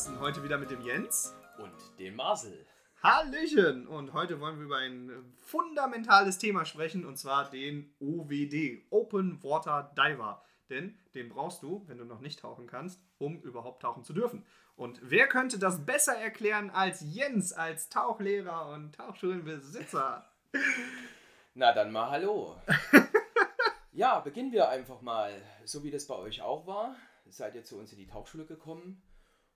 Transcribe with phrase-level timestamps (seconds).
[0.00, 0.20] Brotkasten.
[0.20, 1.34] Heute wieder mit dem Jens.
[1.58, 2.66] Und dem Marcel.
[3.02, 3.86] Hallöchen!
[3.86, 9.92] Und heute wollen wir über ein fundamentales Thema sprechen und zwar den OWD, Open Water
[9.94, 10.42] Diver.
[10.70, 14.46] Denn den brauchst du, wenn du noch nicht tauchen kannst, um überhaupt tauchen zu dürfen.
[14.74, 20.24] Und wer könnte das besser erklären als Jens, als Tauchlehrer und Tauchschulenbesitzer?
[21.54, 22.56] Na dann mal hallo.
[23.92, 25.30] ja, beginnen wir einfach mal,
[25.66, 26.96] so wie das bei euch auch war.
[27.28, 29.02] Seid ihr zu uns in die Tauchschule gekommen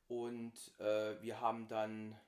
[0.08, 2.18] und äh, wir haben dann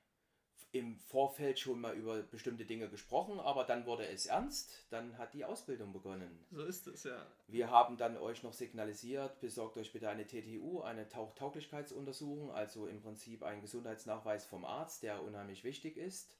[0.71, 5.33] im Vorfeld schon mal über bestimmte Dinge gesprochen, aber dann wurde es ernst, dann hat
[5.33, 6.45] die Ausbildung begonnen.
[6.51, 7.25] So ist es ja.
[7.47, 13.01] Wir haben dann euch noch signalisiert, besorgt euch bitte eine TTU, eine Tauchtauglichkeitsuntersuchung, also im
[13.01, 16.33] Prinzip ein Gesundheitsnachweis vom Arzt, der unheimlich wichtig ist.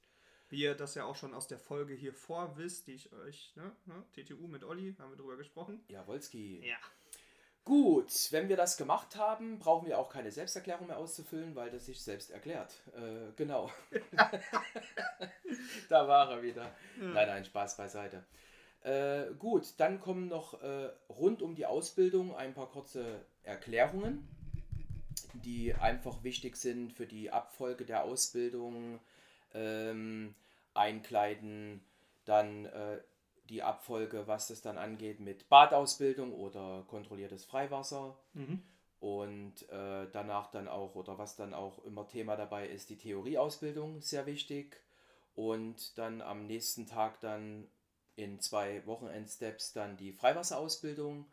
[0.49, 3.53] Wie ihr das ja auch schon aus der Folge hier vor wisst, die ich euch,
[3.55, 5.83] ne, ne, TTU mit Olli, haben wir drüber gesprochen.
[5.89, 6.65] Jawolski.
[6.65, 6.77] Ja.
[7.67, 11.85] Gut, wenn wir das gemacht haben, brauchen wir auch keine Selbsterklärung mehr auszufüllen, weil das
[11.85, 12.81] sich selbst erklärt.
[12.95, 13.69] Äh, genau.
[15.89, 16.71] da war er wieder.
[16.97, 18.23] Nein, nein, Spaß beiseite.
[18.83, 24.25] Äh, gut, dann kommen noch äh, rund um die Ausbildung ein paar kurze Erklärungen,
[25.33, 29.01] die einfach wichtig sind für die Abfolge der Ausbildung.
[29.53, 30.33] Ähm,
[30.73, 31.81] einkleiden,
[32.23, 32.99] dann äh,
[33.49, 38.17] die Abfolge, was das dann angeht mit Badausbildung oder kontrolliertes Freiwasser.
[38.33, 38.61] Mhm.
[38.99, 44.01] Und äh, danach dann auch, oder was dann auch immer Thema dabei ist, die Theorieausbildung,
[44.01, 44.81] sehr wichtig.
[45.35, 47.67] Und dann am nächsten Tag dann
[48.15, 51.25] in zwei Wochenendsteps dann die Freiwasserausbildung.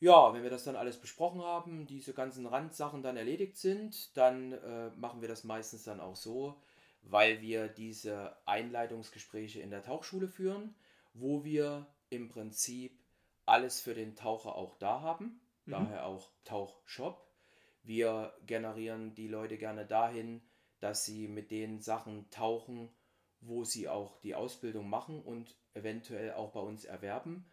[0.00, 4.52] Ja, wenn wir das dann alles besprochen haben, diese ganzen Randsachen dann erledigt sind, dann
[4.52, 6.60] äh, machen wir das meistens dann auch so,
[7.02, 10.74] weil wir diese Einleitungsgespräche in der Tauchschule führen,
[11.14, 13.00] wo wir im Prinzip
[13.46, 15.72] alles für den Taucher auch da haben, Mhm.
[15.72, 17.26] daher auch Tauchshop.
[17.82, 20.42] Wir generieren die Leute gerne dahin,
[20.80, 22.90] dass sie mit den Sachen tauchen,
[23.40, 27.46] wo sie auch die Ausbildung machen und eventuell auch bei uns erwerben,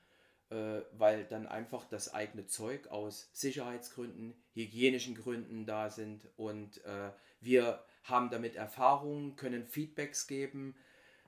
[0.50, 7.12] äh, weil dann einfach das eigene Zeug aus Sicherheitsgründen, hygienischen Gründen da sind und äh,
[7.42, 10.76] wir haben damit Erfahrung, können Feedbacks geben,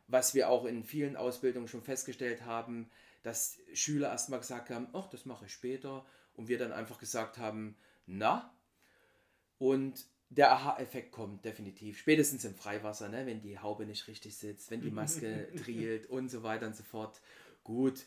[0.08, 2.90] was wir auch in vielen Ausbildungen schon festgestellt haben,
[3.24, 6.06] dass Schüler erstmal gesagt haben, ach, das mache ich später
[6.36, 8.54] und wir dann einfach gesagt haben, na,
[9.58, 13.26] und der Aha-Effekt kommt definitiv, spätestens im Freiwasser, ne?
[13.26, 16.84] wenn die Haube nicht richtig sitzt, wenn die Maske trielt und so weiter und so
[16.84, 17.22] fort.
[17.64, 18.04] Gut,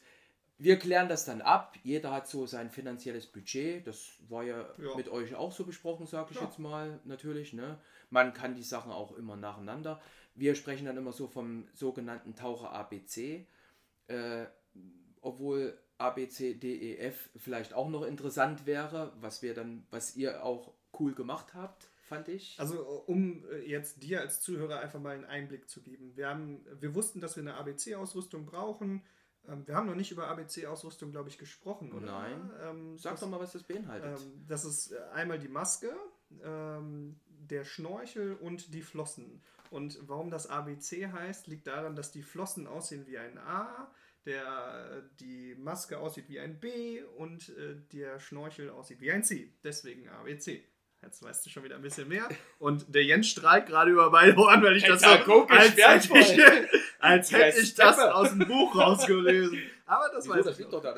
[0.59, 1.77] wir klären das dann ab.
[1.83, 3.87] Jeder hat so sein finanzielles Budget.
[3.87, 4.97] Das war ja, Ja.
[4.97, 6.45] mit euch auch so besprochen, sage ich Ja.
[6.45, 7.53] jetzt mal natürlich.
[7.53, 7.79] Ne?
[8.11, 10.01] Man kann die Sachen auch immer nacheinander.
[10.35, 13.47] Wir sprechen dann immer so vom sogenannten Taucher ABC.
[14.09, 14.47] Äh,
[15.21, 21.55] obwohl ABCDEF vielleicht auch noch interessant wäre, was wir dann, was ihr auch cool gemacht
[21.55, 22.57] habt, fand ich.
[22.59, 26.17] Also um äh, jetzt dir als Zuhörer einfach mal einen Einblick zu geben.
[26.17, 29.03] Wir, haben, wir wussten, dass wir eine ABC-Ausrüstung brauchen.
[29.49, 32.07] Ähm, Wir haben noch nicht über ABC-Ausrüstung, glaube ich, gesprochen, oder?
[32.07, 32.51] Nein.
[32.63, 34.21] Ähm, Sag das, doch mal, was das beinhaltet.
[34.21, 35.95] Ähm, das ist äh, einmal die Maske,
[36.43, 37.19] ähm,
[37.51, 39.43] der Schnorchel und die Flossen.
[39.71, 43.91] Und warum das ABC heißt, liegt daran, dass die Flossen aussehen wie ein A,
[44.25, 49.53] der, die Maske aussieht wie ein B und äh, der Schnorchel aussieht wie ein C.
[49.63, 50.65] Deswegen ABC.
[51.03, 52.29] Jetzt weißt du schon wieder ein bisschen mehr.
[52.59, 56.19] Und der Jens strahlt gerade über beide Ohren, weil ich das so, als, hätte wertvoll.
[56.19, 56.41] ich,
[56.99, 59.63] als hätte ich das aus dem Buch rausgelesen.
[59.85, 60.71] Aber das weiß ich noch.
[60.71, 60.97] doch da.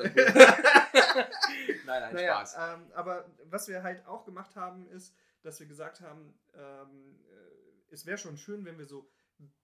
[0.93, 2.55] Nein, nein, Naja, Spaß.
[2.59, 7.93] ähm, aber was wir halt auch gemacht haben, ist, dass wir gesagt haben, ähm, äh,
[7.93, 9.09] es wäre schon schön, wenn wir so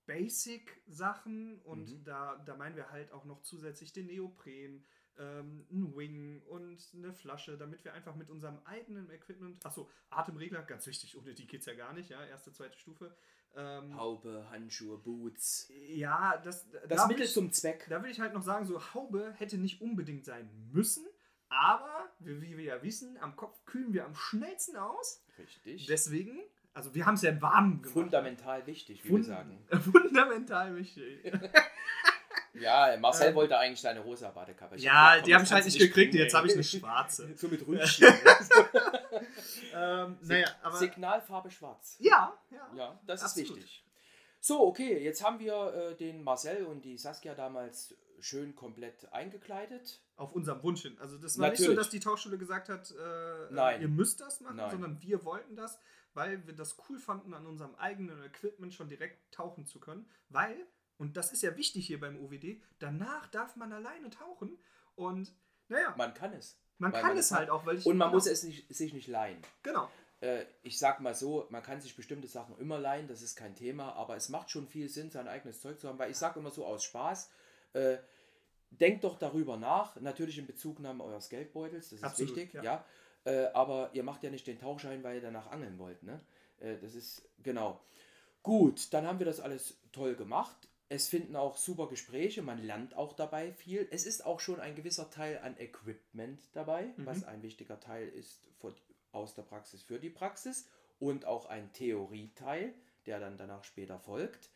[0.06, 2.04] Basic-Sachen und Mhm.
[2.04, 4.86] da, da meinen wir halt auch noch zusätzlich den Neopren,
[5.18, 10.62] ähm, ein Wing und eine Flasche, damit wir einfach mit unserem eigenen Equipment, achso, Atemregler,
[10.64, 13.16] ganz wichtig, ohne die geht's ja gar nicht, ja, erste, zweite Stufe.
[13.58, 15.70] Ähm, Haube, Handschuhe, Boots.
[15.70, 17.86] ja, das, Das da Mittel ich- zum Zweck.
[17.90, 21.06] da will ich halt noch sagen, so Haube hätte nicht unbedingt sein müssen,
[21.50, 25.24] aber wie, wir ja wissen, am Kopf kühlen wir am schnellsten aus.
[25.38, 25.86] Richtig.
[25.88, 26.40] Deswegen
[26.74, 27.94] Also wir haben es ja im Warmen gemacht.
[27.94, 29.66] Fundamental wichtig, wie Fund wir sagen.
[29.92, 31.32] Fundamental wichtig.
[32.60, 34.76] Ja, Marcel Ähm, wollte eigentlich seine rosa Badekappe.
[34.76, 36.64] Hab ja, komm, die habe das ich halt kannst nicht gekriegt, jetzt habe ich eine
[36.64, 37.34] schwarze.
[37.38, 38.08] So mit Ründchen.
[39.74, 40.78] ähm, naja, aber.
[40.78, 41.98] Signalfarbe schwarz.
[42.00, 42.72] Ja, ja.
[42.76, 43.50] Ja, das Absolut.
[43.50, 43.86] ist wichtig.
[44.40, 50.02] So, okay, jetzt haben wir äh, den Marcel und die Saskia damals schön komplett eingekleidet.
[50.18, 50.98] Auf unserem Wunsch hin.
[51.00, 51.78] Also das war nicht so, Natürlich.
[51.78, 54.72] dass die Tauchschule gesagt hat, äh, ihr müsst das machen, Nein.
[54.72, 55.78] sondern wir wollten das,
[56.14, 60.10] weil wir das cool fanden, an unserem eigenen Equipment schon direkt tauchen zu können.
[60.30, 60.56] Weil,
[60.98, 64.58] und das ist ja wichtig hier beim OWD, danach darf man alleine tauchen
[64.96, 65.34] und
[65.68, 66.58] naja, man, Man kann es.
[66.80, 67.86] kann weil man es es halt auch, weil ich.
[67.86, 69.42] Und man genau, muss es nicht, sich nicht leihen.
[69.64, 69.90] Genau.
[70.22, 73.56] Äh, ich sag mal so, man kann sich bestimmte Sachen immer leihen, das ist kein
[73.56, 76.40] Thema, aber es macht schon viel Sinn, sein eigenes Zeug zu haben, weil ich sage
[76.40, 77.30] immer so aus Spaß,
[77.74, 77.98] äh,
[78.80, 82.64] denkt doch darüber nach, natürlich in Bezugnahme eures Geldbeutels, das ist Absolut, wichtig, ja.
[82.64, 82.86] ja.
[83.26, 86.22] Äh, aber ihr macht ja nicht den Tauchschein, weil ihr danach angeln wollt, ne?
[86.60, 87.82] Äh, das ist, genau.
[88.44, 90.56] Gut, dann haben wir das alles toll gemacht.
[90.88, 93.88] Es finden auch super Gespräche, man lernt auch dabei viel.
[93.90, 97.06] Es ist auch schon ein gewisser Teil an Equipment dabei, Mhm.
[97.08, 98.76] was ein wichtiger Teil ist für,
[99.12, 100.68] aus der Praxis für die Praxis
[101.00, 102.74] und auch ein Theorieteil,
[103.08, 104.52] der dann danach später folgt.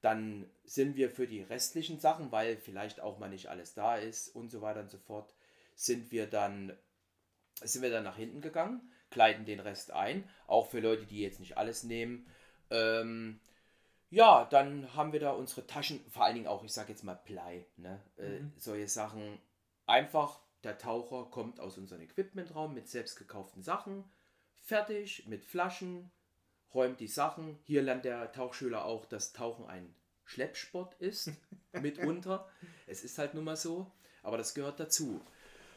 [0.00, 4.34] Dann sind wir für die restlichen Sachen, weil vielleicht auch mal nicht alles da ist
[4.34, 5.34] und so weiter und so fort,
[5.74, 6.76] sind wir dann,
[7.62, 8.80] sind wir dann nach hinten gegangen,
[9.10, 12.26] kleiden den Rest ein, auch für Leute, die jetzt nicht alles nehmen.
[12.70, 13.40] Ähm,
[14.10, 17.14] ja, dann haben wir da unsere Taschen, vor allen Dingen auch, ich sage jetzt mal
[17.24, 18.00] Blei, ne?
[18.16, 18.52] Äh, Mhm.
[18.56, 19.38] solche Sachen.
[19.86, 24.04] Einfach, der Taucher kommt aus unserem Equipmentraum mit selbst gekauften Sachen,
[24.62, 26.10] fertig, mit Flaschen,
[26.74, 27.58] räumt die Sachen.
[27.64, 29.94] Hier lernt der Tauchschüler auch, dass Tauchen ein
[30.24, 31.32] Schleppsport ist,
[31.72, 32.48] mitunter.
[32.86, 33.90] Es ist halt nun mal so,
[34.22, 35.20] aber das gehört dazu.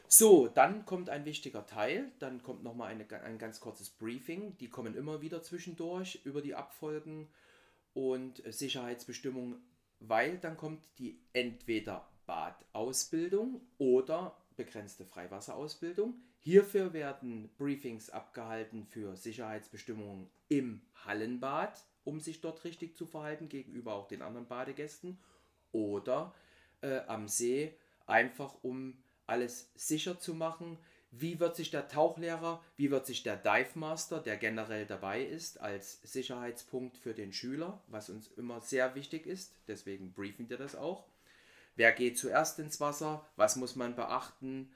[0.07, 4.57] So, dann kommt ein wichtiger Teil, dann kommt nochmal eine, ein ganz kurzes Briefing.
[4.59, 7.29] Die kommen immer wieder zwischendurch über die Abfolgen
[7.93, 9.63] und Sicherheitsbestimmungen,
[9.99, 16.13] weil dann kommt die entweder Badausbildung oder begrenzte Freiwasserausbildung.
[16.45, 23.93] Hierfür werden Briefings abgehalten für Sicherheitsbestimmungen im Hallenbad, um sich dort richtig zu verhalten gegenüber
[23.93, 25.17] auch den anderen Badegästen
[25.71, 26.35] oder
[26.81, 27.73] äh, am See,
[28.07, 30.77] einfach um alles sicher zu machen.
[31.11, 35.61] Wie wird sich der Tauchlehrer, wie wird sich der Dive Master, der generell dabei ist,
[35.61, 40.75] als Sicherheitspunkt für den Schüler, was uns immer sehr wichtig ist, deswegen briefen wir das
[40.75, 41.05] auch.
[41.77, 43.25] Wer geht zuerst ins Wasser?
[43.37, 44.73] Was muss man beachten?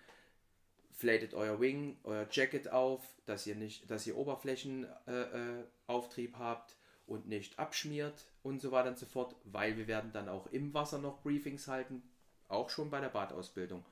[0.98, 6.76] Flatet euer Wing, euer Jacket auf, dass ihr nicht, dass ihr Oberflächenauftrieb äh, Auftrieb habt
[7.06, 10.74] und nicht abschmiert und so weiter und so fort, weil wir werden dann auch im
[10.74, 12.02] Wasser noch Briefings halten,
[12.48, 13.86] auch schon bei der Badausbildung.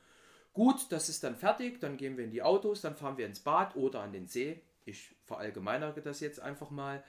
[0.52, 3.42] Gut, das ist dann fertig, dann gehen wir in die Autos, dann fahren wir ins
[3.42, 4.60] Bad oder an den See.
[4.86, 7.04] Ich verallgemeinere das jetzt einfach mal.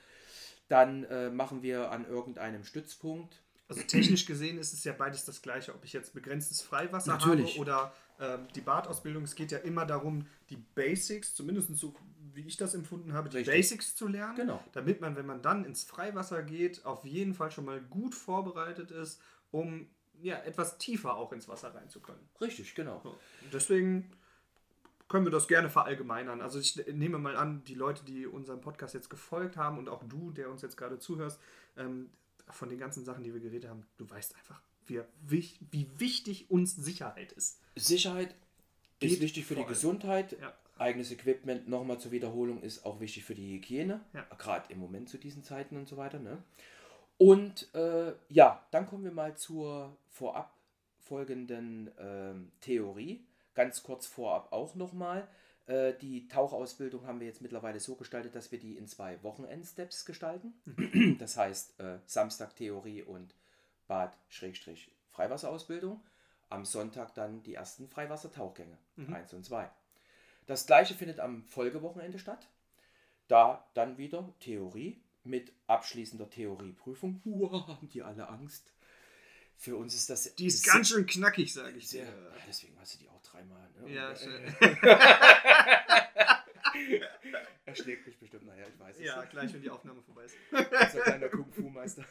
[0.68, 5.42] Dann äh, machen wir an irgendeinem Stützpunkt Also technisch gesehen ist es ja beides das
[5.42, 7.52] gleiche, ob ich jetzt begrenztes Freiwasser Natürlich.
[7.52, 9.24] habe oder ähm, die Badausbildung.
[9.24, 11.94] Es geht ja immer darum, die Basics, zumindest so
[12.32, 13.54] wie ich das empfunden habe, die Richtig.
[13.54, 14.62] Basics zu lernen, Genau.
[14.72, 18.90] damit man, wenn man dann ins Freiwasser geht, auf jeden Fall schon mal gut vorbereitet
[18.90, 19.20] ist,
[19.50, 19.88] um
[20.22, 22.28] ja, etwas tiefer auch ins Wasser rein zu können.
[22.40, 23.00] Richtig, genau.
[23.02, 23.18] So.
[23.52, 24.10] Deswegen
[25.08, 26.40] können wir das gerne verallgemeinern.
[26.40, 30.02] Also ich nehme mal an, die Leute, die unserem Podcast jetzt gefolgt haben und auch
[30.04, 31.40] du, der uns jetzt gerade zuhörst,
[31.76, 32.10] ähm,
[32.50, 35.02] von den ganzen Sachen, die wir geredet haben, du weißt einfach, wie,
[35.70, 37.60] wie wichtig uns Sicherheit ist.
[37.74, 38.34] Sicherheit
[39.00, 39.64] ist Geht wichtig für die.
[39.64, 40.36] Gesundheit.
[40.40, 40.54] Ja.
[40.78, 44.00] Eigenes Equipment, nochmal zur Wiederholung, ist auch wichtig für die Hygiene.
[44.12, 44.26] Ja.
[44.36, 46.18] Gerade im Moment zu diesen Zeiten und so weiter.
[46.18, 46.42] Ne?
[47.18, 50.54] Und äh, ja, dann kommen wir mal zur vorab
[51.00, 53.24] folgenden ähm, Theorie.
[53.54, 55.26] Ganz kurz vorab auch nochmal.
[55.66, 60.04] Äh, die Tauchausbildung haben wir jetzt mittlerweile so gestaltet, dass wir die in zwei Wochenendsteps
[60.04, 60.54] gestalten.
[61.18, 63.34] Das heißt äh, Samstag Theorie und
[63.88, 66.00] Bad-Freiwasserausbildung.
[66.48, 69.12] Am Sonntag dann die ersten Freiwassertauchgänge, Mhm.
[69.14, 69.68] 1 und 2.
[70.46, 72.46] Das gleiche findet am Folgewochenende statt.
[73.26, 77.20] Da dann wieder Theorie mit abschließender Theorieprüfung.
[77.24, 78.72] Huah, haben die alle Angst.
[79.56, 82.04] Für uns ist das Die ist ganz schön knackig, sage ich sehr.
[82.04, 82.32] dir.
[82.46, 83.68] Deswegen hast du die auch dreimal.
[83.80, 83.90] Ne?
[83.92, 84.44] Ja, Und, schön.
[87.64, 89.04] er schlägt mich bestimmt nachher, ich weiß es.
[89.04, 90.36] Ja, gleich, wenn die Aufnahme vorbei ist.
[90.50, 92.04] Unser kleiner Kung-Fu-Meister.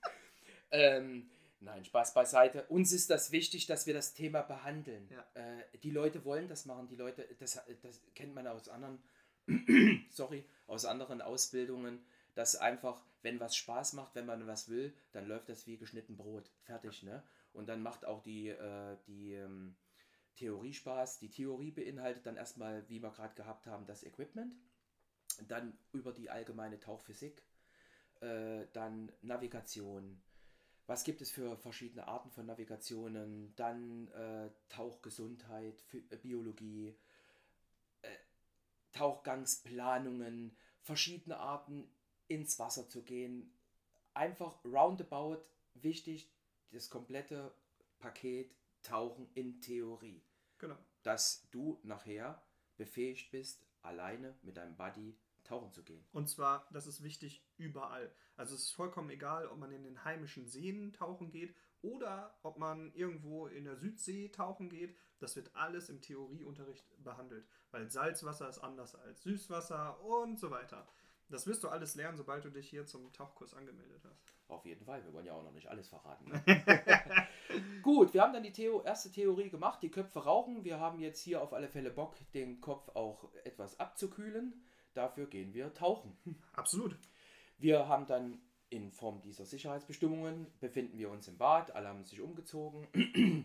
[0.70, 2.64] ähm, nein, Spaß beiseite.
[2.68, 5.08] Uns ist das wichtig, dass wir das Thema behandeln.
[5.10, 5.26] Ja.
[5.34, 6.88] Äh, die Leute wollen das machen.
[6.88, 9.02] Die Leute, das, das kennt man aus anderen,
[10.10, 12.04] sorry, aus anderen Ausbildungen,
[12.34, 16.16] dass einfach, wenn was Spaß macht, wenn man was will, dann läuft das wie geschnitten
[16.16, 16.50] Brot.
[16.62, 17.22] Fertig, ne?
[17.52, 19.76] Und dann macht auch die, äh, die ähm,
[20.36, 21.18] Theorie Spaß.
[21.18, 24.54] Die Theorie beinhaltet dann erstmal, wie wir gerade gehabt haben, das Equipment.
[25.48, 27.42] dann über die allgemeine Tauchphysik,
[28.20, 30.22] äh, dann Navigation.
[30.86, 33.54] Was gibt es für verschiedene Arten von Navigationen?
[33.56, 36.94] Dann äh, Tauchgesundheit, Phy- äh, Biologie,
[38.02, 38.08] äh,
[38.92, 41.88] Tauchgangsplanungen, verschiedene Arten
[42.28, 43.52] ins Wasser zu gehen.
[44.14, 45.42] Einfach roundabout
[45.74, 46.30] wichtig,
[46.72, 47.54] das komplette
[47.98, 50.22] Paket Tauchen in Theorie
[50.58, 50.76] Genau.
[51.02, 52.40] dass du nachher
[52.76, 56.04] befähigt bist, alleine mit deinem Buddy tauchen zu gehen.
[56.12, 58.14] Und zwar, das ist wichtig, überall.
[58.36, 62.58] Also es ist vollkommen egal, ob man in den heimischen Seen tauchen geht oder ob
[62.58, 64.96] man irgendwo in der Südsee tauchen geht.
[65.18, 70.86] Das wird alles im Theorieunterricht behandelt, weil Salzwasser ist anders als Süßwasser und so weiter.
[71.28, 74.22] Das wirst du alles lernen, sobald du dich hier zum Tauchkurs angemeldet hast.
[74.52, 76.30] Auf jeden Fall, wir wollen ja auch noch nicht alles verraten.
[76.30, 76.42] Ne?
[77.82, 80.62] Gut, wir haben dann die Theo erste Theorie gemacht, die Köpfe rauchen.
[80.62, 84.62] Wir haben jetzt hier auf alle Fälle Bock, den Kopf auch etwas abzukühlen.
[84.94, 86.16] Dafür gehen wir tauchen.
[86.52, 86.96] Absolut.
[87.58, 91.74] Wir haben dann in Form dieser Sicherheitsbestimmungen befinden wir uns im Bad.
[91.74, 92.86] Alle haben sich umgezogen.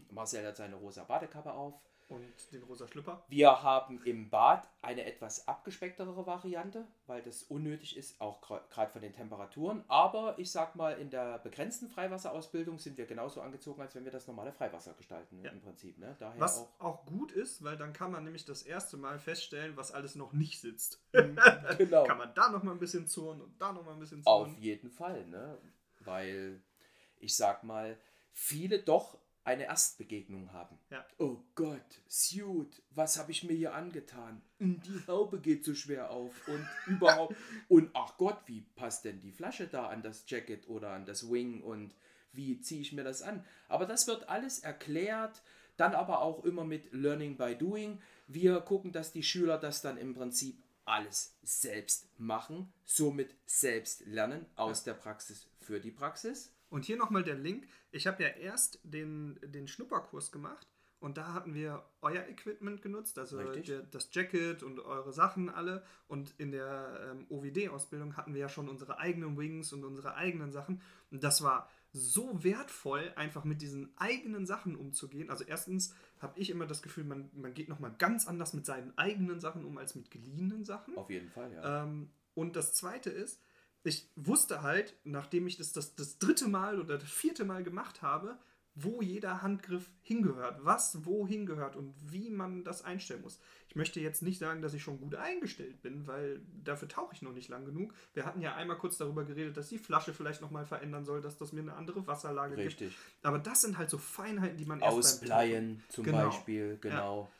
[0.11, 1.73] Marcel hat seine rosa Badekappe auf.
[2.09, 2.23] Und
[2.53, 3.21] den rosa Schlüpper.
[3.27, 9.01] Wir haben im Bad eine etwas abgespecktere Variante, weil das unnötig ist, auch gerade von
[9.01, 9.83] den Temperaturen.
[9.89, 14.13] Aber ich sag mal, in der begrenzten Freiwasserausbildung sind wir genauso angezogen, als wenn wir
[14.13, 15.51] das normale Freiwasser gestalten, Ja.
[15.51, 15.97] im Prinzip.
[15.97, 16.15] Ne?
[16.17, 16.79] Daher Was auch.
[16.79, 20.31] auch gut ist, weil dann kann man nämlich das erste Mal feststellen, was alles noch
[20.31, 21.01] nicht sitzt.
[21.77, 22.05] Genau.
[22.05, 24.47] kann man da noch mal ein bisschen zurren und da noch mal ein bisschen Auf
[24.47, 24.61] zurren.
[24.61, 25.57] jeden Fall, ne?
[25.99, 26.61] Weil
[27.19, 27.97] ich sag mal,
[28.31, 30.77] viele doch eine Erstbegegnung haben.
[30.89, 31.05] Ja.
[31.19, 34.41] Oh Gott, Suit, was habe ich mir hier angetan?
[34.59, 37.35] Und Die Haube geht so schwer auf und überhaupt.
[37.69, 41.31] und ach Gott, wie passt denn die Flasche da an das Jacket oder an das
[41.31, 41.95] Wing und
[42.33, 43.43] wie ziehe ich mir das an?
[43.69, 45.41] Aber das wird alles erklärt,
[45.77, 48.01] dann aber auch immer mit Learning by Doing.
[48.27, 54.45] Wir gucken, dass die Schüler das dann im Prinzip alles selbst machen, somit selbst lernen
[54.55, 56.53] aus der Praxis für die Praxis.
[56.69, 57.67] Und hier nochmal der Link.
[57.91, 60.67] Ich habe ja erst den, den Schnupperkurs gemacht
[60.99, 65.83] und da hatten wir euer Equipment genutzt, also der, das Jacket und eure Sachen alle.
[66.07, 70.51] Und in der ähm, OWD-Ausbildung hatten wir ja schon unsere eigenen Wings und unsere eigenen
[70.51, 70.81] Sachen.
[71.11, 75.29] Und das war so wertvoll, einfach mit diesen eigenen Sachen umzugehen.
[75.29, 78.97] Also erstens habe ich immer das Gefühl, man, man geht nochmal ganz anders mit seinen
[78.97, 80.97] eigenen Sachen um als mit geliehenen Sachen.
[80.97, 81.83] Auf jeden Fall, ja.
[81.83, 83.39] Ähm, und das zweite ist,
[83.87, 88.01] ich wusste halt, nachdem ich das, das das dritte Mal oder das vierte Mal gemacht
[88.01, 88.37] habe,
[88.79, 93.39] wo jeder Handgriff hingehört, was wo hingehört und wie man das einstellen muss.
[93.69, 97.23] Ich möchte jetzt nicht sagen, dass ich schon gut eingestellt bin, weil dafür tauche ich
[97.23, 97.91] noch nicht lang genug.
[98.13, 101.37] Wir hatten ja einmal kurz darüber geredet, dass die Flasche vielleicht nochmal verändern soll, dass
[101.39, 102.67] das mir eine andere Wasserlage gibt.
[102.67, 102.95] Richtig.
[103.23, 106.25] Aber das sind halt so Feinheiten, die man erst beim Ausbleien zum Genau.
[106.25, 107.31] Beispiel, genau.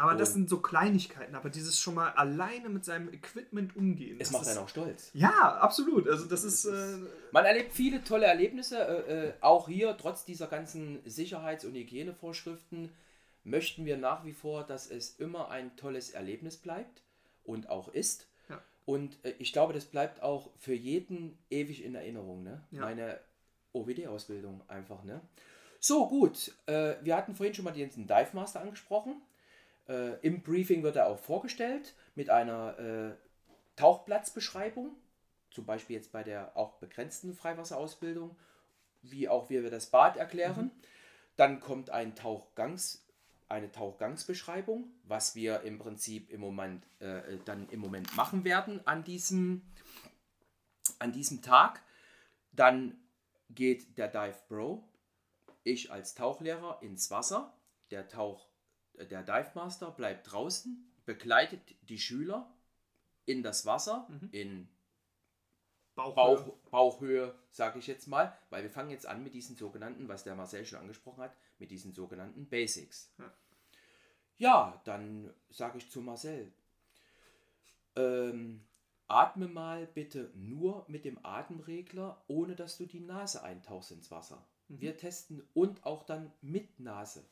[0.00, 4.16] Aber das sind so Kleinigkeiten, aber dieses schon mal alleine mit seinem Equipment umgehen.
[4.20, 5.10] Es das macht ist, einen auch stolz.
[5.14, 6.08] Ja, absolut.
[6.08, 9.96] Also das ist, Das ist- äh, Man erlebt viele tolle Erlebnisse, äh, äh, auch hier,
[9.96, 12.90] trotz dieser ganzen Sicherheits- und Hygienevorschriften,
[13.44, 17.02] möchten wir nach wie vor, dass es immer ein tolles Erlebnis bleibt
[17.44, 18.26] und auch ist.
[18.48, 18.60] Ja.
[18.84, 22.62] Und äh, ich glaube, das bleibt auch für jeden ewig in Erinnerung, ne?
[22.70, 22.82] Ja.
[22.82, 23.18] Meine
[23.72, 25.20] OWD-Ausbildung einfach, ne?
[25.78, 26.52] So, gut.
[26.66, 29.22] Äh, wir hatten vorhin schon mal den Dive Master angesprochen.
[29.90, 33.16] Äh, Im Briefing wird er auch vorgestellt mit einer äh,
[33.74, 34.94] Tauchplatzbeschreibung,
[35.50, 38.36] zum Beispiel jetzt bei der auch begrenzten Freiwasserausbildung,
[39.02, 40.70] wie auch wir das Bad erklären.
[41.36, 43.04] Dann kommt ein Tauchgangs,
[43.48, 49.02] eine Tauchgangsbeschreibung, was wir im Prinzip im Moment äh, dann im Moment machen werden an
[49.02, 49.62] diesem,
[51.00, 51.82] an diesem Tag.
[52.52, 52.96] Dann
[53.48, 54.84] geht der Dive Bro,
[55.64, 57.52] ich als Tauchlehrer ins Wasser,
[57.90, 58.49] der Tauch,
[59.06, 62.52] der Dive Master bleibt draußen, begleitet die Schüler
[63.26, 64.68] in das Wasser, in
[65.94, 70.08] Bauch, Bauch, Bauchhöhe, sage ich jetzt mal, weil wir fangen jetzt an mit diesen sogenannten,
[70.08, 73.12] was der Marcel schon angesprochen hat, mit diesen sogenannten Basics.
[73.18, 73.32] Ja.
[74.38, 76.50] Ja, dann sage ich zu Marcel,
[77.94, 78.64] ähm,
[79.06, 84.46] atme mal bitte nur mit dem Atemregler, ohne dass du die Nase eintauchst ins Wasser.
[84.68, 87.28] Wir testen und auch dann mit Nase.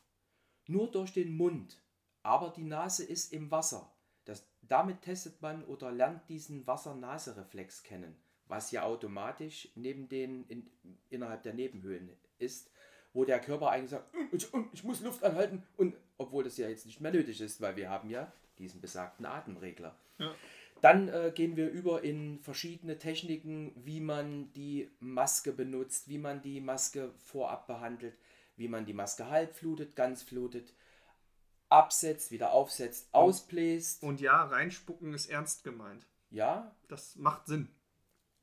[0.69, 1.83] Nur durch den Mund,
[2.23, 3.91] aber die Nase ist im Wasser.
[4.27, 8.15] Das, damit testet man oder lernt diesen Wasser-Nase-Reflex kennen,
[8.47, 10.71] was ja automatisch neben den, in,
[11.09, 12.71] innerhalb der Nebenhöhlen ist,
[13.15, 16.59] wo der Körper eigentlich sagt, "Mm, ich, mm, ich muss Luft anhalten, und obwohl das
[16.59, 19.97] ja jetzt nicht mehr nötig ist, weil wir haben ja diesen besagten Atemregler.
[20.19, 20.35] Ja.
[20.81, 26.43] Dann äh, gehen wir über in verschiedene Techniken, wie man die Maske benutzt, wie man
[26.43, 28.19] die Maske vorab behandelt,
[28.59, 30.75] wie man die Maske halb flutet, ganz flutet,
[31.69, 34.03] absetzt, wieder aufsetzt, ausbläst.
[34.03, 36.07] Und ja, reinspucken ist ernst gemeint.
[36.31, 36.75] Ja.
[36.89, 37.69] Das macht Sinn.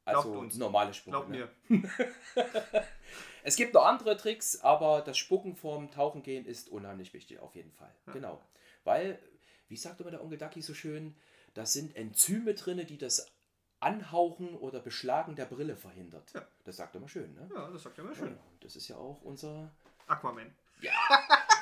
[0.06, 0.56] Also uns.
[0.56, 1.12] normale Spucken.
[1.12, 1.50] Glaub ne?
[1.68, 1.90] mir.
[3.44, 7.56] es gibt noch andere Tricks, aber das Spucken vorm Tauchen gehen ist unheimlich wichtig, auf
[7.56, 7.94] jeden Fall.
[8.08, 8.14] Ja.
[8.14, 8.42] Genau.
[8.84, 9.20] Weil,
[9.68, 11.16] wie sagt immer der Onkel Ducky so schön,
[11.56, 13.32] da sind Enzyme drin, die das
[13.80, 16.32] Anhauchen oder Beschlagen der Brille verhindert.
[16.34, 16.48] Ja.
[16.64, 17.50] Das sagt er immer schön, ne?
[17.54, 18.32] Ja, das sagt er immer schön.
[18.36, 19.72] Ja, das ist ja auch unser
[20.08, 20.54] Aquaman.
[20.82, 20.94] Ja.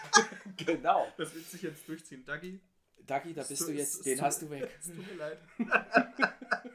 [0.58, 1.08] genau.
[1.18, 2.26] Das wird sich jetzt durchziehen.
[2.26, 2.60] Dagi.
[3.06, 4.70] Dagi, da bist du jetzt, den hast du weg.
[4.80, 5.40] Es tut mir leid.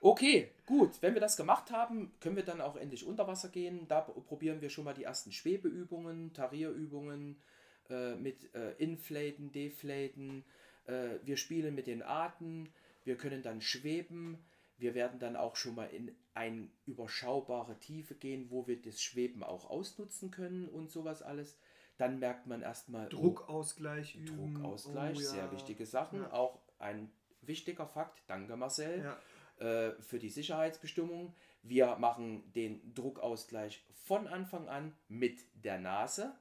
[0.00, 0.90] okay, gut.
[1.00, 3.86] Wenn wir das gemacht haben, können wir dann auch endlich unter Wasser gehen.
[3.88, 7.40] Da probieren wir schon mal die ersten Schwebeübungen, Tarierübungen
[7.88, 10.44] äh, mit äh, Inflaten, Deflaten.
[10.86, 12.68] Äh, wir spielen mit den Arten.
[13.04, 14.38] Wir können dann schweben.
[14.82, 19.44] Wir werden dann auch schon mal in eine überschaubare Tiefe gehen, wo wir das Schweben
[19.44, 21.56] auch ausnutzen können und sowas alles.
[21.98, 24.18] Dann merkt man erstmal oh, Druckausgleich.
[24.18, 25.28] Oh, Druckausgleich, oh, ja.
[25.28, 26.22] sehr wichtige Sachen.
[26.22, 26.32] Ja.
[26.32, 27.12] Auch ein
[27.42, 29.16] wichtiger Fakt, danke Marcel,
[29.60, 29.64] ja.
[29.64, 31.32] äh, für die Sicherheitsbestimmung.
[31.62, 36.34] Wir machen den Druckausgleich von Anfang an mit der Nase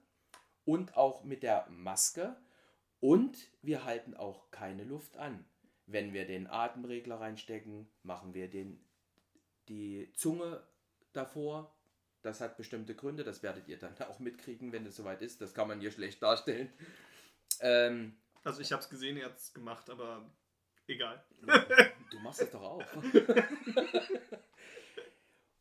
[0.66, 2.36] und auch mit der Maske.
[3.00, 5.46] Und wir halten auch keine Luft an.
[5.92, 8.84] Wenn wir den Atemregler reinstecken, machen wir den,
[9.68, 10.64] die Zunge
[11.14, 11.76] davor.
[12.22, 15.42] Das hat bestimmte Gründe, das werdet ihr dann auch mitkriegen, wenn es soweit ist.
[15.42, 16.72] Das kann man hier schlecht darstellen.
[17.60, 20.32] Ähm, also ich habe es gesehen, er hat es gemacht, aber
[20.88, 21.24] egal.
[22.10, 22.84] Du machst es doch auch.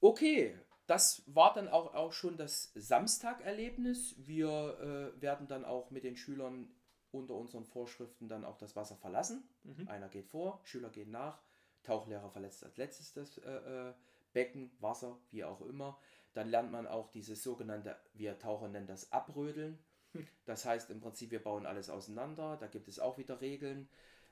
[0.00, 4.14] okay, das war dann auch, auch schon das Samstagerlebnis.
[4.18, 6.74] Wir äh, werden dann auch mit den Schülern
[7.12, 9.48] unter unseren Vorschriften dann auch das Wasser verlassen.
[9.64, 9.88] Mhm.
[9.88, 11.40] Einer geht vor, Schüler gehen nach,
[11.82, 13.94] Tauchlehrer verletzt als letztes das äh, äh,
[14.32, 15.98] Becken, Wasser, wie auch immer.
[16.34, 19.78] Dann lernt man auch dieses sogenannte, wir Taucher nennen das Abrödeln.
[20.12, 20.26] Hm.
[20.44, 23.88] Das heißt im Prinzip, wir bauen alles auseinander, da gibt es auch wieder Regeln.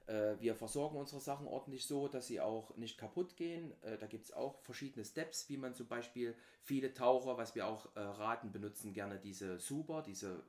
[0.09, 3.73] Äh, wir versorgen unsere Sachen ordentlich so, dass sie auch nicht kaputt gehen.
[3.83, 7.67] Äh, da gibt es auch verschiedene Steps, wie man zum Beispiel viele Taucher, was wir
[7.67, 10.43] auch äh, raten, benutzen gerne diese Super, diese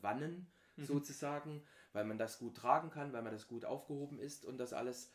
[0.00, 0.84] Wannen mhm.
[0.84, 4.72] sozusagen, weil man das gut tragen kann, weil man das gut aufgehoben ist und das
[4.72, 5.12] alles.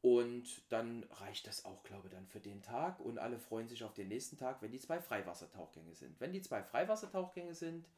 [0.00, 3.82] Und dann reicht das auch, glaube ich, dann für den Tag und alle freuen sich
[3.82, 6.20] auf den nächsten Tag, wenn die zwei Freiwassertauchgänge sind.
[6.20, 7.88] Wenn die zwei Freiwassertauchgänge sind,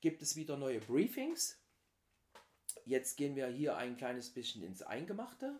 [0.00, 1.58] gibt es wieder neue Briefings.
[2.84, 5.58] Jetzt gehen wir hier ein kleines bisschen ins Eingemachte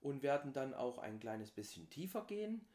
[0.00, 2.66] und werden dann auch ein kleines bisschen tiefer gehen.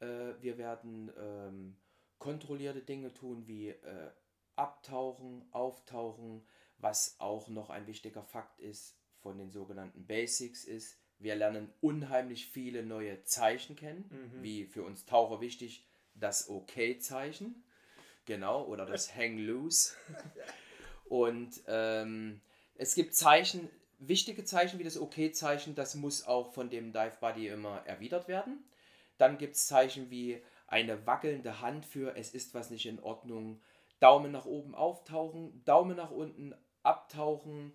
[0.00, 1.76] Äh, wir werden ähm,
[2.18, 4.10] kontrollierte Dinge tun wie äh,
[4.56, 6.44] abtauchen, auftauchen,
[6.78, 12.46] was auch noch ein wichtiger Fakt ist von den sogenannten Basics ist, wir lernen unheimlich
[12.46, 14.42] viele neue Zeichen kennen, mhm.
[14.42, 17.64] wie für uns Taucher wichtig das OK-Zeichen,
[18.24, 19.94] genau, oder das Hang Loose.
[21.08, 22.40] Und ähm,
[22.76, 27.48] es gibt Zeichen, wichtige Zeichen wie das OK-Zeichen, das muss auch von dem Dive Buddy
[27.48, 28.64] immer erwidert werden.
[29.16, 33.60] Dann gibt es Zeichen wie eine wackelnde Hand für es ist was nicht in Ordnung,
[33.98, 37.72] Daumen nach oben auftauchen, Daumen nach unten abtauchen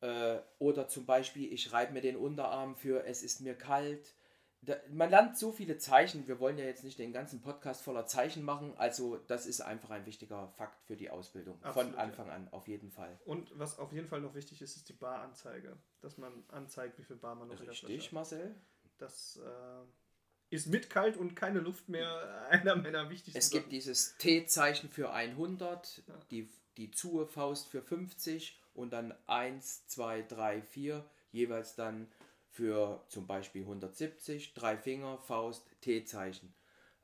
[0.00, 4.14] äh, oder zum Beispiel ich reibe mir den Unterarm für es ist mir kalt.
[4.62, 6.26] Da, man lernt so viele Zeichen.
[6.26, 8.74] Wir wollen ja jetzt nicht den ganzen Podcast voller Zeichen machen.
[8.78, 11.62] Also das ist einfach ein wichtiger Fakt für die Ausbildung.
[11.62, 13.18] Absolut, von Anfang an, auf jeden Fall.
[13.26, 15.76] Und was auf jeden Fall noch wichtig ist, ist die Baranzeige.
[16.00, 18.56] Dass man anzeigt, wie viel Bar man noch Richtig, Marcel.
[18.98, 24.16] Das äh, ist mit kalt und keine Luft mehr einer meiner wichtigsten Es gibt dieses
[24.18, 26.14] T-Zeichen für 100, ja.
[26.30, 32.08] die die Zue Faust für 50 und dann 1, 2, 3, 4 jeweils dann
[32.50, 36.54] für zum Beispiel 170, drei Finger, Faust, T-Zeichen.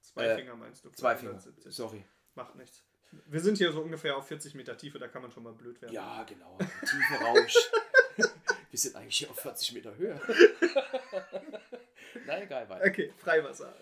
[0.01, 0.91] Zwei äh, Finger meinst du?
[0.91, 1.63] Zwei 170.
[1.63, 2.05] Finger, sorry.
[2.35, 2.83] Macht nichts.
[3.27, 5.81] Wir sind hier so ungefähr auf 40 Meter Tiefe, da kann man schon mal blöd
[5.83, 5.93] werden.
[5.93, 6.57] Ja, genau.
[6.59, 7.55] Tiefe Rausch.
[8.71, 10.19] Wir sind eigentlich hier auf 40 Meter Höhe.
[12.27, 12.87] Na egal, weiter.
[12.87, 13.73] Okay, Freiwasser.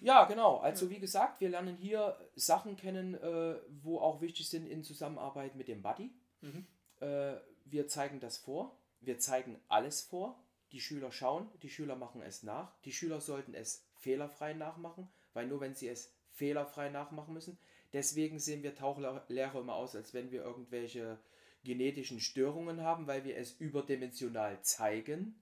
[0.00, 0.56] Ja, genau.
[0.58, 5.54] Also wie gesagt, wir lernen hier Sachen kennen, äh, wo auch wichtig sind in Zusammenarbeit
[5.54, 6.10] mit dem Buddy.
[6.40, 6.66] Mhm.
[7.00, 8.76] Äh, wir zeigen das vor.
[9.00, 10.42] Wir zeigen alles vor.
[10.72, 12.78] Die Schüler schauen, die Schüler machen es nach.
[12.82, 17.58] Die Schüler sollten es fehlerfrei nachmachen, weil nur wenn sie es fehlerfrei nachmachen müssen.
[17.92, 21.18] Deswegen sehen wir Tauchlehrer immer aus, als wenn wir irgendwelche
[21.64, 25.40] genetischen Störungen haben, weil wir es überdimensional zeigen.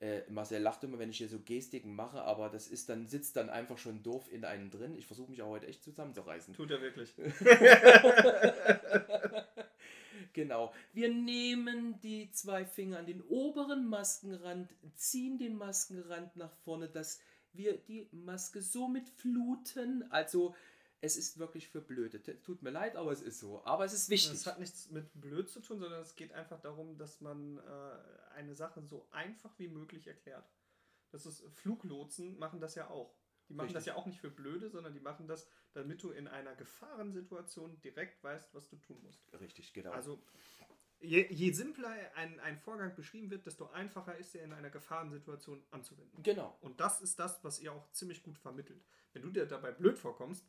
[0.00, 3.36] Äh, Marcel lacht immer, wenn ich hier so Gestiken mache, aber das ist dann, sitzt
[3.36, 4.96] dann einfach schon doof in einem drin.
[4.96, 6.54] Ich versuche mich auch heute echt zusammenzureißen.
[6.54, 7.14] Tut er wirklich.
[10.32, 10.72] genau.
[10.94, 17.20] Wir nehmen die zwei Finger an den oberen Maskenrand, ziehen den Maskenrand nach vorne, dass
[17.52, 20.10] wir die Maske somit fluten.
[20.10, 20.54] Also
[21.00, 22.22] es ist wirklich für Blöde.
[22.42, 23.64] Tut mir leid, aber es ist so.
[23.64, 24.32] Aber es ist wichtig.
[24.32, 28.32] Es hat nichts mit blöd zu tun, sondern es geht einfach darum, dass man äh,
[28.34, 30.50] eine Sache so einfach wie möglich erklärt.
[31.10, 33.14] Das ist Fluglotsen machen das ja auch.
[33.48, 33.94] Die machen das Richtig.
[33.94, 38.22] ja auch nicht für blöde, sondern die machen das, damit du in einer Gefahrensituation direkt
[38.22, 39.20] weißt, was du tun musst.
[39.40, 39.90] Richtig, genau.
[39.90, 40.22] Also
[41.00, 45.64] je, je simpler ein, ein Vorgang beschrieben wird, desto einfacher ist er in einer Gefahrensituation
[45.72, 46.22] anzuwenden.
[46.22, 46.58] genau.
[46.60, 48.84] Und das ist das, was ihr auch ziemlich gut vermittelt.
[49.12, 50.46] Wenn du dir dabei blöd vorkommst,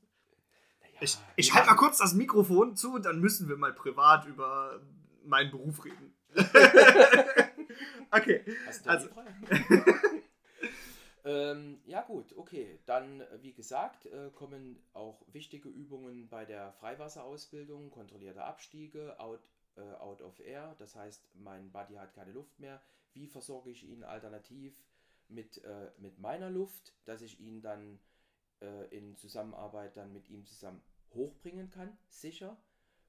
[1.02, 4.80] ich, ich halte mal kurz das Mikrofon zu, dann müssen wir mal privat über
[5.26, 6.14] meinen Beruf reden.
[8.12, 9.10] okay, Hast du Also-
[11.26, 12.80] ähm, ja gut, okay.
[12.86, 19.42] Dann, äh, wie gesagt, äh, kommen auch wichtige Übungen bei der Freiwasserausbildung, kontrollierte Abstiege, out,
[19.76, 20.76] äh, out of air.
[20.80, 22.82] Das heißt, mein Buddy hat keine Luft mehr.
[23.14, 24.74] Wie versorge ich ihn alternativ
[25.28, 28.00] mit, äh, mit meiner Luft, dass ich ihn dann
[28.62, 30.82] äh, in Zusammenarbeit dann mit ihm zusammen
[31.13, 32.58] hochbringen kann, sicher.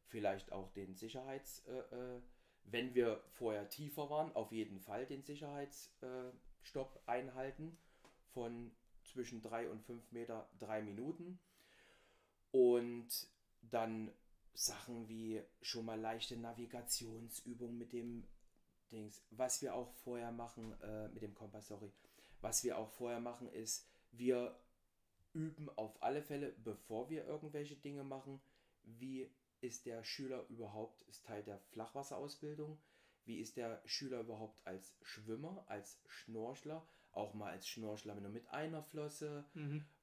[0.06, 2.20] Vielleicht auch den Sicherheits, äh, äh,
[2.64, 7.78] wenn wir vorher tiefer waren, auf jeden Fall den Sicherheitsstopp äh, einhalten
[8.32, 8.72] von
[9.04, 11.40] zwischen 3 und 5 Meter, 3 Minuten.
[12.50, 13.08] Und
[13.62, 14.12] dann
[14.54, 18.28] Sachen wie schon mal leichte Navigationsübungen mit dem
[18.90, 19.24] Dings.
[19.30, 21.90] Was wir auch vorher machen, äh, mit dem Kompass, sorry.
[22.40, 24.58] Was wir auch vorher machen, ist, wir
[25.34, 28.40] üben auf alle Fälle, bevor wir irgendwelche Dinge machen,
[28.82, 32.78] wie ist der Schüler überhaupt, ist Teil der Flachwasserausbildung,
[33.24, 38.48] wie ist der Schüler überhaupt als Schwimmer, als Schnorchler, auch mal als Schnorchler nur mit
[38.48, 39.44] einer Flosse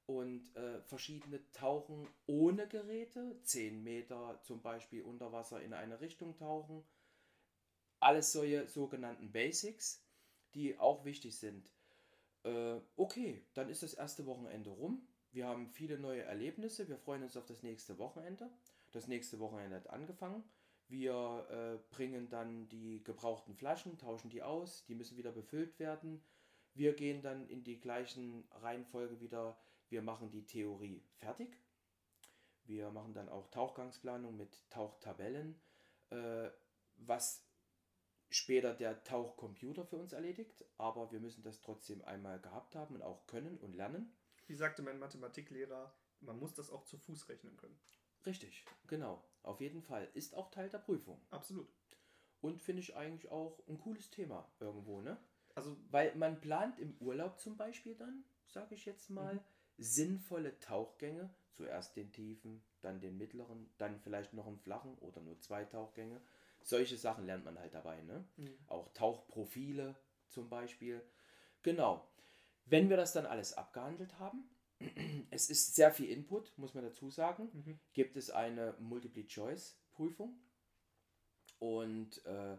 [0.06, 6.36] und äh, verschiedene Tauchen ohne Geräte, 10 Meter zum Beispiel unter Wasser in eine Richtung
[6.36, 6.82] tauchen.
[8.00, 10.02] Alles solche sogenannten Basics,
[10.54, 11.70] die auch wichtig sind.
[12.44, 15.06] Äh, okay, dann ist das erste Wochenende rum.
[15.32, 16.88] Wir haben viele neue Erlebnisse.
[16.88, 18.50] Wir freuen uns auf das nächste Wochenende.
[18.90, 20.42] Das nächste Wochenende hat angefangen.
[20.88, 24.84] Wir äh, bringen dann die gebrauchten Flaschen, tauschen die aus.
[24.86, 26.20] Die müssen wieder befüllt werden.
[26.74, 29.56] Wir gehen dann in die gleichen Reihenfolge wieder.
[29.88, 31.56] Wir machen die Theorie fertig.
[32.64, 35.60] Wir machen dann auch Tauchgangsplanung mit Tauchtabellen,
[36.10, 36.50] äh,
[36.96, 37.44] was
[38.28, 40.64] später der Tauchcomputer für uns erledigt.
[40.76, 44.12] Aber wir müssen das trotzdem einmal gehabt haben und auch können und lernen.
[44.50, 47.78] Wie sagte mein Mathematiklehrer, man muss das auch zu Fuß rechnen können.
[48.26, 49.22] Richtig, genau.
[49.44, 50.08] Auf jeden Fall.
[50.14, 51.20] Ist auch Teil der Prüfung.
[51.30, 51.68] Absolut.
[52.40, 55.16] Und finde ich eigentlich auch ein cooles Thema irgendwo, ne?
[55.54, 59.40] Also Weil man plant im Urlaub zum Beispiel dann, sage ich jetzt mal, Mhm.
[59.78, 61.30] sinnvolle Tauchgänge.
[61.52, 66.20] Zuerst den tiefen, dann den mittleren, dann vielleicht noch einen flachen oder nur zwei Tauchgänge.
[66.62, 68.24] Solche Sachen lernt man halt dabei, ne?
[68.36, 68.58] Mhm.
[68.66, 69.94] Auch Tauchprofile
[70.28, 71.02] zum Beispiel.
[71.62, 72.04] Genau.
[72.70, 74.48] Wenn wir das dann alles abgehandelt haben,
[75.30, 77.80] es ist sehr viel Input, muss man dazu sagen, Mhm.
[77.92, 80.40] gibt es eine Multiple-Choice-Prüfung.
[81.58, 82.56] Und äh,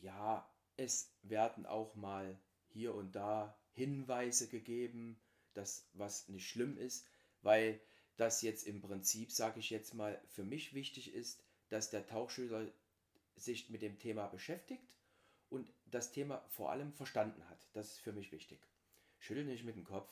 [0.00, 2.38] ja, es werden auch mal
[2.68, 5.20] hier und da Hinweise gegeben,
[5.54, 7.06] dass was nicht schlimm ist,
[7.42, 7.80] weil
[8.16, 12.66] das jetzt im Prinzip, sage ich jetzt mal, für mich wichtig ist, dass der Tauchschüler
[13.36, 14.86] sich mit dem Thema beschäftigt
[15.50, 17.66] und das Thema vor allem verstanden hat.
[17.72, 18.60] Das ist für mich wichtig.
[19.18, 20.08] Schüttel nicht mit dem Kopf.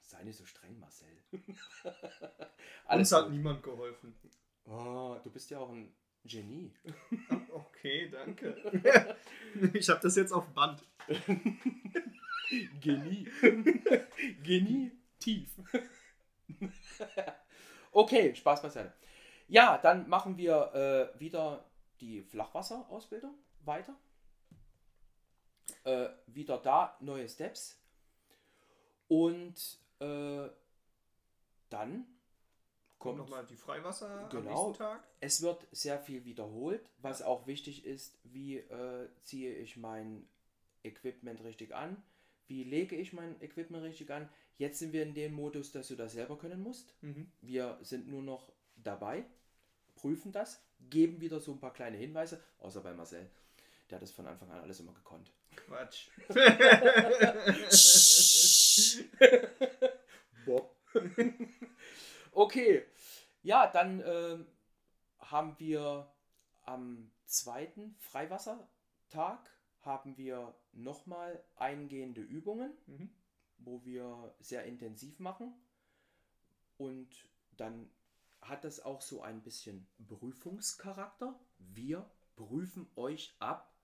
[0.00, 1.08] Sei nicht so streng, Marcel.
[2.88, 3.32] uns hat gut.
[3.32, 4.14] niemand geholfen.
[4.64, 5.92] Oh, du bist ja auch ein
[6.24, 6.72] Genie.
[7.52, 8.54] Okay, danke.
[9.72, 10.84] ich habe das jetzt auf Band.
[12.80, 13.26] Genie.
[14.42, 15.48] Genie tief.
[17.92, 18.92] okay, Spaß beiseite.
[19.48, 21.64] Ja, dann machen wir äh, wieder
[22.00, 23.34] die Flachwasserausbildung
[23.64, 23.96] weiter.
[25.84, 27.79] Äh, wieder da neue Steps.
[29.10, 30.48] Und äh,
[31.68, 32.06] dann
[33.00, 34.68] Kommt nochmal die Freiwasser am Genau.
[34.68, 35.02] nächsten Tag.
[35.18, 40.28] Es wird sehr viel wiederholt, was auch wichtig ist, wie äh, ziehe ich mein
[40.84, 42.00] Equipment richtig an,
[42.46, 44.28] wie lege ich mein Equipment richtig an.
[44.58, 46.94] Jetzt sind wir in dem Modus, dass du das selber können musst.
[47.02, 47.32] Mhm.
[47.40, 49.24] Wir sind nur noch dabei,
[49.96, 53.28] prüfen das, geben wieder so ein paar kleine Hinweise, außer bei Marcel.
[53.88, 55.32] Der hat das von Anfang an alles immer gekonnt.
[55.56, 56.10] Quatsch.
[60.46, 60.76] Bob.
[62.32, 62.84] okay,
[63.42, 64.46] ja, dann ähm,
[65.18, 66.10] haben wir
[66.62, 69.50] am zweiten Freiwassertag
[69.82, 73.10] haben wir nochmal eingehende Übungen, Mhm.
[73.58, 75.54] wo wir sehr intensiv machen.
[76.76, 77.08] Und
[77.56, 77.90] dann
[78.42, 81.38] hat das auch so ein bisschen Prüfungscharakter.
[81.58, 83.74] Wir prüfen euch ab.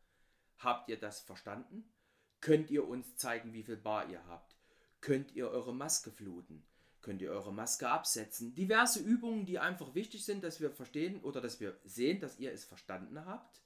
[0.58, 1.88] Habt ihr das verstanden?
[2.40, 4.55] Könnt ihr uns zeigen, wie viel Bar ihr habt?
[5.06, 6.64] Könnt ihr eure Maske fluten?
[7.00, 8.56] Könnt ihr eure Maske absetzen?
[8.56, 12.50] Diverse Übungen, die einfach wichtig sind, dass wir verstehen oder dass wir sehen, dass ihr
[12.50, 13.62] es verstanden habt.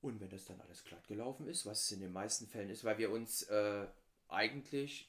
[0.00, 2.82] Und wenn das dann alles glatt gelaufen ist, was es in den meisten Fällen ist,
[2.82, 3.86] weil wir uns äh,
[4.26, 5.08] eigentlich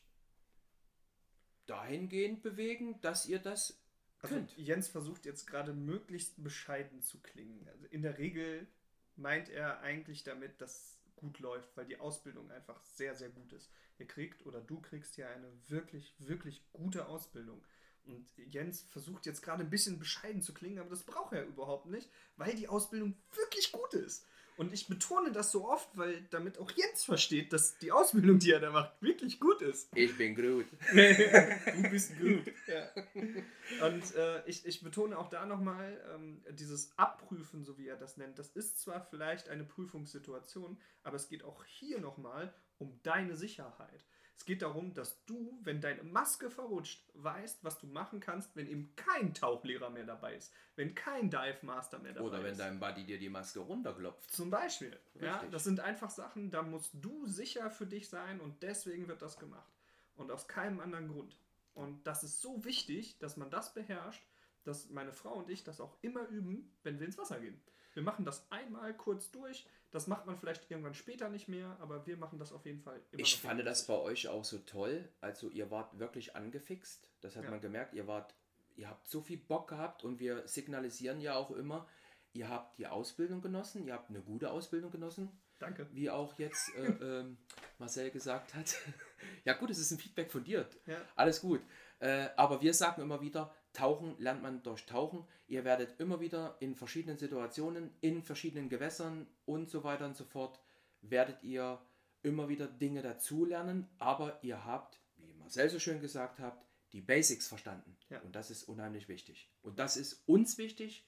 [1.66, 3.82] dahingehend bewegen, dass ihr das
[4.22, 4.56] Also könnt.
[4.58, 7.68] Jens versucht jetzt gerade möglichst bescheiden zu klingen.
[7.70, 8.68] Also in der Regel
[9.16, 13.70] meint er eigentlich damit, dass gut läuft, weil die Ausbildung einfach sehr, sehr gut ist.
[13.98, 17.64] Ihr kriegt oder du kriegst hier eine wirklich, wirklich gute Ausbildung.
[18.06, 21.88] Und Jens versucht jetzt gerade ein bisschen bescheiden zu klingen, aber das braucht er überhaupt
[21.88, 24.26] nicht, weil die Ausbildung wirklich gut ist.
[24.60, 28.52] Und ich betone das so oft, weil damit auch Jens versteht, dass die Ausbildung, die
[28.52, 29.90] er da macht, wirklich gut ist.
[29.96, 30.66] Ich bin Groot.
[30.92, 32.44] du bist gut.
[32.68, 33.88] Ja.
[33.88, 38.18] Und äh, ich, ich betone auch da nochmal, ähm, dieses Abprüfen, so wie er das
[38.18, 43.38] nennt, das ist zwar vielleicht eine Prüfungssituation, aber es geht auch hier nochmal um deine
[43.38, 44.04] Sicherheit.
[44.40, 48.68] Es geht darum, dass du, wenn deine Maske verrutscht, weißt, was du machen kannst, wenn
[48.68, 52.60] eben kein Tauchlehrer mehr dabei ist, wenn kein Dive Master mehr dabei Oder wenn ist.
[52.62, 54.32] dein Buddy dir die Maske runterklopft.
[54.32, 54.98] Zum Beispiel.
[55.20, 59.22] Ja, das sind einfach Sachen, da musst du sicher für dich sein und deswegen wird
[59.22, 59.74] das gemacht.
[60.16, 61.38] Und aus keinem anderen Grund.
[61.74, 64.24] Und das ist so wichtig, dass man das beherrscht,
[64.64, 67.62] dass meine Frau und ich das auch immer üben, wenn wir ins Wasser gehen.
[68.00, 69.68] Wir machen das einmal kurz durch.
[69.92, 73.02] Das macht man vielleicht irgendwann später nicht mehr, aber wir machen das auf jeden Fall
[73.12, 75.10] immer Ich fand das bei euch auch so toll.
[75.20, 77.10] Also ihr wart wirklich angefixt.
[77.20, 77.50] Das hat Ja.
[77.50, 77.94] man gemerkt.
[77.94, 78.34] Ihr wart,
[78.78, 81.90] ihr habt so viel Bock gehabt und wir signalisieren ja auch immer,
[82.32, 85.86] ihr habt die Ausbildung genossen, ihr habt eine gute Ausbildung genossen, Danke.
[85.92, 86.86] wie auch jetzt äh,
[87.20, 87.38] ähm,
[87.80, 88.78] Marcel gesagt hat.
[89.44, 90.70] ja gut, es ist ein Feedback von dir.
[90.86, 91.02] Ja.
[91.18, 91.60] Alles gut.
[92.00, 95.26] Äh, aber wir sagen immer wieder, Tauchen lernt man durch Tauchen.
[95.48, 100.24] Ihr werdet immer wieder in verschiedenen Situationen, in verschiedenen Gewässern und so weiter und so
[100.24, 100.60] fort,
[101.02, 101.80] werdet ihr
[102.24, 103.88] immer wieder Dinge dazulernen.
[104.00, 107.96] Aber ihr habt, wie Marcel so schön gesagt habt, die Basics verstanden.
[108.10, 108.20] Ja.
[108.22, 109.50] Und das ist unheimlich wichtig.
[109.62, 111.06] Und das ist uns wichtig.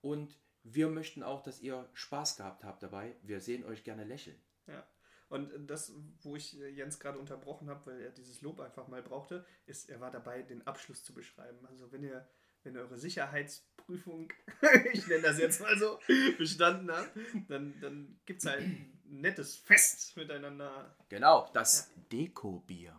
[0.00, 3.14] Und wir möchten auch, dass ihr Spaß gehabt habt dabei.
[3.22, 4.40] Wir sehen euch gerne lächeln.
[4.66, 4.86] Ja.
[5.28, 9.02] Und das, wo ich äh, Jens gerade unterbrochen habe, weil er dieses Lob einfach mal
[9.02, 11.66] brauchte, ist, er war dabei, den Abschluss zu beschreiben.
[11.66, 12.26] Also wenn ihr,
[12.62, 14.32] wenn ihr eure Sicherheitsprüfung,
[14.92, 15.98] ich nenne das jetzt mal so,
[16.38, 17.10] bestanden habt,
[17.48, 22.98] dann, dann gibt es halt ein nettes Fest miteinander, Genau, das Deko-Bier.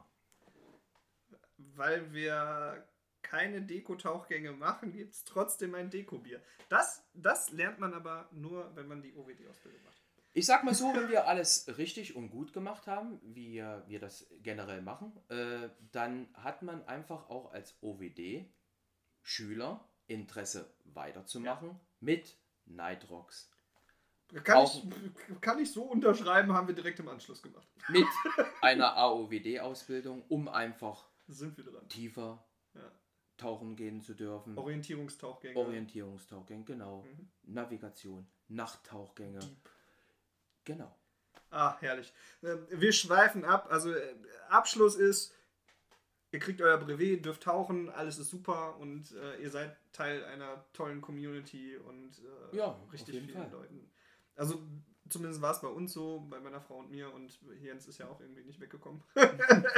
[1.58, 2.88] weil wir
[3.22, 6.42] keine Deko-Tauchgänge machen, gibt es trotzdem ein Deko-Bier.
[6.70, 9.99] Das, das lernt man aber nur, wenn man die OWD-Ausbildung macht.
[10.34, 13.56] Ich sag mal so, wenn wir alles richtig und gut gemacht haben, wie
[13.88, 22.38] wir das generell machen, äh, dann hat man einfach auch als OWD-Schüler Interesse weiterzumachen mit
[22.66, 23.52] Nitrox.
[24.44, 24.84] Kann Auch- ich,
[25.42, 27.68] kann ich so unterschreiben, haben wir direkt im Anschluss gemacht.
[27.90, 28.06] Mit
[28.62, 31.88] einer AOWD-Ausbildung, um einfach Sind wir dran.
[31.90, 32.44] tiefer
[32.76, 32.92] Ja.
[33.38, 34.56] tauchen gehen zu dürfen.
[34.58, 35.58] Orientierungstauchgänge.
[35.58, 37.04] Orientierungstauchgänge, genau.
[37.04, 37.30] Mhm.
[37.44, 39.40] Navigation, Nachttauchgänge.
[39.40, 39.70] Deep.
[40.66, 40.96] Genau.
[41.52, 42.14] Ah, herrlich.
[42.44, 43.68] Ähm, Wir schweifen ab.
[43.72, 44.16] Also äh,
[44.50, 45.34] Abschluss ist,
[46.32, 50.66] ihr kriegt euer Brevet, dürft tauchen, alles ist super und äh, ihr seid Teil einer
[50.74, 52.20] tollen Community und
[52.52, 53.50] äh, Ja, richtig vielen Fall.
[53.52, 53.92] Leuten.
[54.36, 54.62] Also
[55.10, 58.08] zumindest war es bei uns so, bei meiner Frau und mir und Jens ist ja
[58.08, 59.04] auch irgendwie nicht weggekommen.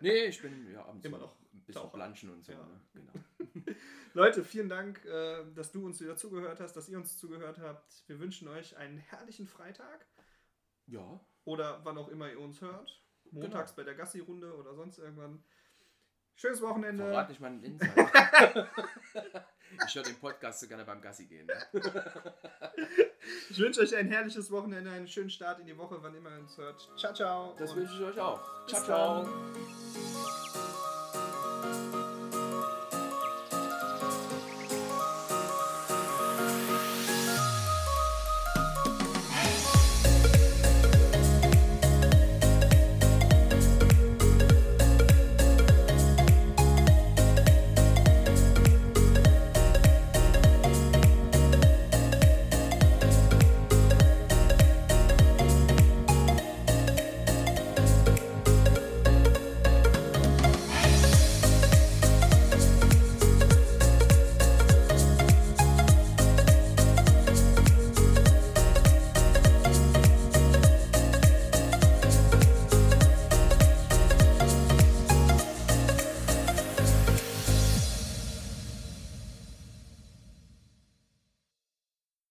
[0.00, 2.52] Nee, ich bin ja abends Immer noch ein bisschen planschen und so.
[2.52, 2.58] Ja.
[2.58, 2.80] Ne?
[3.54, 3.76] Genau.
[4.12, 8.04] Leute, vielen Dank, äh, dass du uns wieder zugehört hast, dass ihr uns zugehört habt.
[8.06, 10.06] Wir wünschen euch einen herrlichen Freitag.
[10.86, 13.00] Ja, oder wann auch immer ihr uns hört.
[13.30, 13.76] Montags Genau.
[13.76, 15.42] bei der Gassi-Runde oder sonst irgendwann.
[16.36, 17.04] Schönes Wochenende.
[17.04, 17.94] verrat nicht meinen Insider.
[19.86, 21.46] ich höre den Podcast so gerne beim Gassi gehen.
[21.46, 21.54] Ne?
[23.48, 26.40] Ich wünsche euch ein herrliches Wochenende, einen schönen Start in die Woche, wann immer ihr
[26.40, 26.78] uns hört.
[26.98, 27.54] Ciao, ciao.
[27.58, 28.66] Das wünsche ich euch auch.
[28.66, 29.24] Ciao, ciao.
[31.62, 32.13] dann.